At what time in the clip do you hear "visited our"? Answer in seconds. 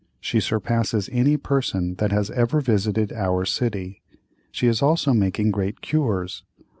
2.59-3.45